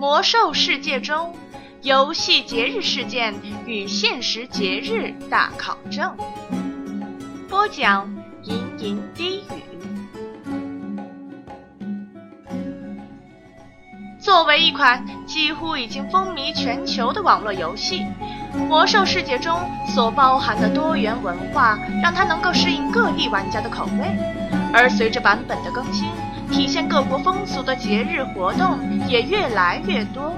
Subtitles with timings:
[0.00, 1.34] 魔兽世界中
[1.82, 3.34] 游戏节日事件
[3.66, 6.16] 与现实节日大考证。
[7.50, 8.08] 播讲：
[8.42, 9.60] 吟吟低语。
[14.18, 18.06] 作为一款几乎已经风靡全球的网络游戏，
[18.56, 19.54] 《魔兽世界》中
[19.94, 24.16] 所包含的多元文化，让它能够适应各地玩家的口味。
[24.72, 26.08] 而随着版本的更新，
[26.50, 28.78] 体现各国风俗的节日活动
[29.08, 30.34] 也越来越多。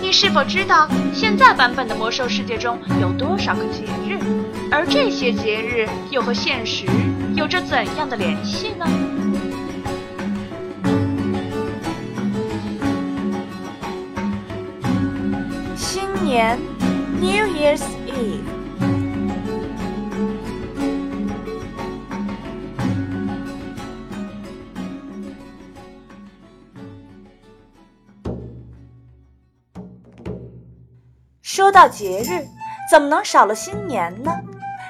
[0.00, 4.18] 你是否知道现在版本的《魔兽世界》中有多少个节日？
[4.70, 6.84] 而这些节日又和现实
[7.34, 8.86] 有着怎样的联系呢？
[15.76, 16.58] 新年
[17.20, 18.61] ，New Year's Eve。
[31.54, 32.48] 说到节日，
[32.90, 34.32] 怎么能少了新年呢？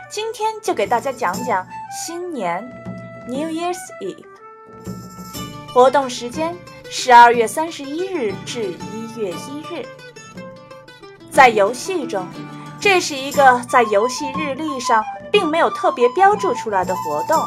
[0.08, 2.62] 今天就给大家讲讲新年
[3.27, 4.24] ，New Year's Eve。
[5.74, 6.55] 活动时间：
[6.88, 9.84] 十二月三十一日至一月一日。
[11.33, 12.24] 在游戏中，
[12.80, 17.42] 这是一个在游戏日历上并没有特别标注出来的活动。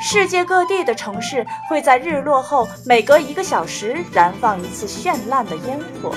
[0.00, 6.14] 世界各地的城市会在日落后每隔一个小时燃放一次绚烂的烟火。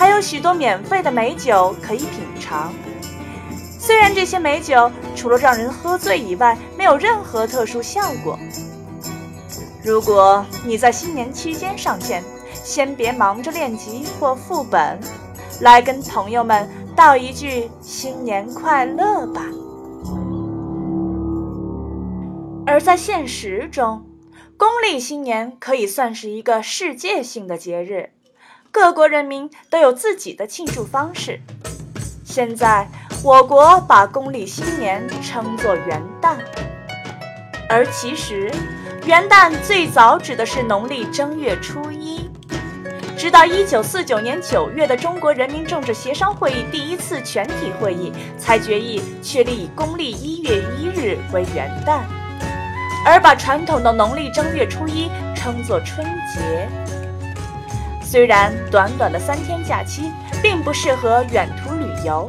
[0.00, 2.72] 还有许多免费的美酒可以品尝，
[3.78, 8.38] 虽然这些美酒除了让人喝醉以外，没有任何特殊效果。
[9.84, 14.98] 如果你在新年期间上线，先别忙着练级或副本，
[15.60, 19.42] 来跟朋友们道一句新年快乐吧。
[22.64, 24.02] 而在现实中，
[24.56, 28.12] 公历新年可以算是一个世界性的节日。
[28.72, 31.40] 各国人民都有自己的庆祝方式。
[32.24, 32.88] 现在，
[33.24, 36.36] 我国把公历新年称作元旦，
[37.68, 38.50] 而其实，
[39.04, 42.30] 元旦最早指的是农历正月初一。
[43.18, 52.02] 直到一九四九年九月的中国人民政治协商会议第一次全体会议，才决议确立以公历一月一日为元旦，
[53.04, 56.68] 而把传统的农历正月初一称作春节。
[58.10, 60.10] 虽然短短的三天假期
[60.42, 62.28] 并不适合远途旅游，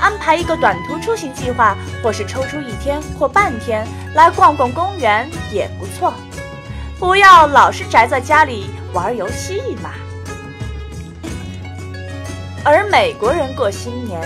[0.00, 6.14] 安排一个短途出行计划，或是抽出一天或半天来逛逛公园也不错。
[6.98, 9.90] 不要老是宅在家里玩游戏嘛。
[12.64, 14.18] 而美国人过新年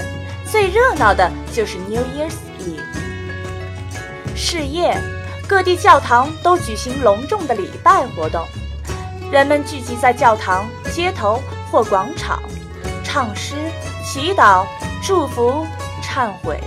[0.45, 4.97] 最热闹的就是 New Year's Eve，是夜，
[5.49, 8.47] 各地教堂都举行隆重的礼拜活动。
[9.35, 12.41] 人们聚集在教堂、街头或广场，
[13.03, 13.57] 唱诗、
[14.05, 14.65] 祈祷、
[15.03, 15.67] 祝福、
[16.01, 16.61] 忏悔，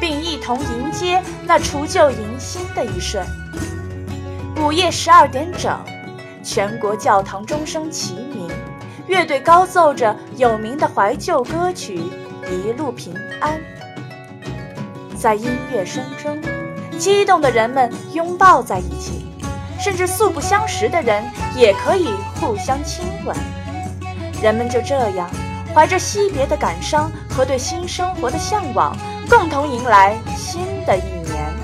[0.00, 3.22] 并一同迎接那除旧迎新的一瞬。
[4.62, 5.78] 午夜十二点整，
[6.42, 8.50] 全国教堂钟声齐鸣，
[9.06, 12.00] 乐队高奏着有名的怀旧歌曲
[12.50, 13.60] 《一路平安》。
[15.18, 16.40] 在音乐声中，
[16.98, 19.26] 激动的人们拥抱在一起。
[19.78, 22.08] 甚至素不相识的人也可以
[22.40, 23.36] 互相亲吻，
[24.42, 25.28] 人们就这样
[25.74, 28.96] 怀着惜别的感伤和对新生活的向往，
[29.28, 31.54] 共同迎来新的一年。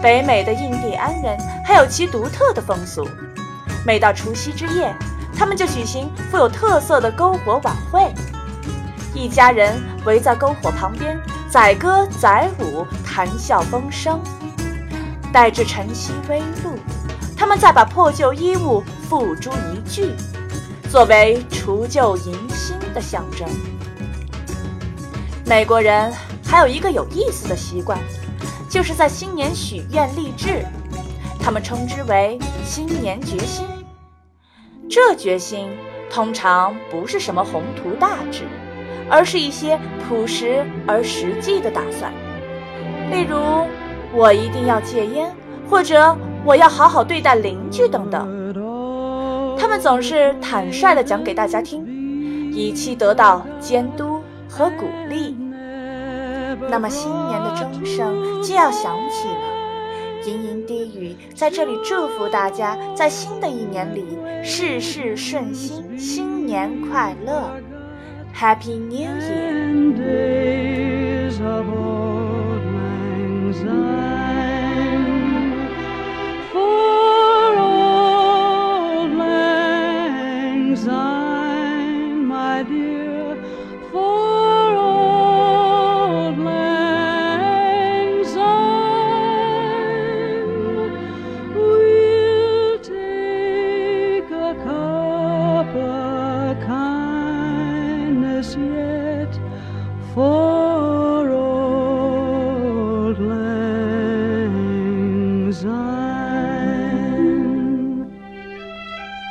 [0.00, 3.08] 北美的印第安人还有其独特的风俗，
[3.84, 4.94] 每到除夕之夜，
[5.36, 8.12] 他们就举行富有特色的篝火晚会，
[9.14, 11.18] 一家人围在篝火旁边，
[11.50, 14.20] 载歌载舞，谈笑风生。
[15.32, 16.74] 待至晨曦微露，
[17.36, 20.14] 他们再把破旧衣物付诸一炬，
[20.90, 23.48] 作为除旧迎新的象征。
[25.46, 26.12] 美国人
[26.44, 27.98] 还有一个有意思的习惯，
[28.70, 30.64] 就是在新年许愿立志，
[31.40, 33.66] 他们称之为新年决心。
[34.90, 35.68] 这决心
[36.10, 38.44] 通常不是什么宏图大志，
[39.10, 42.12] 而是一些朴实而实际的打算，
[43.10, 43.36] 例如。
[44.14, 45.30] 我一定要戒烟，
[45.68, 48.38] 或者我要好好对待邻居等等。
[49.58, 51.84] 他们总是坦率地讲给大家听，
[52.52, 55.36] 以期得到监督和鼓励。
[56.70, 59.42] 那么新年的钟声就要响起了，
[60.26, 67.50] 盈盈低语在这里祝福大家，在新的一年里事事顺心，新年快乐
[68.34, 69.68] ，Happy New Year！
[76.52, 81.07] for old lang syne.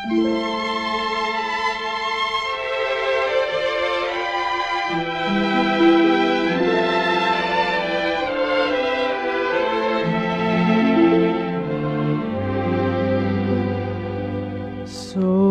[0.09, 0.13] So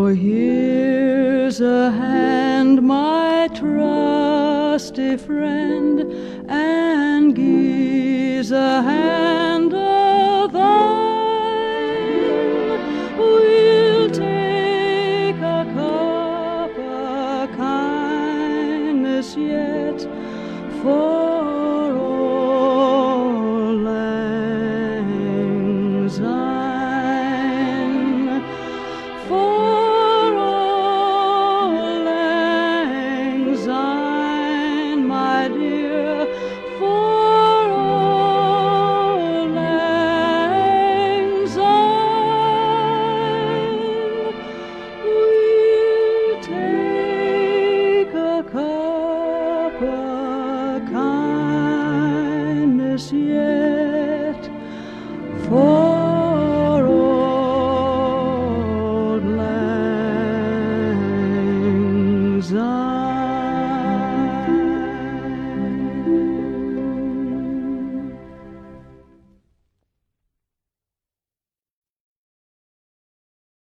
[0.07, 6.01] here's a hand, my trusty friend,
[6.49, 9.16] and gives a hand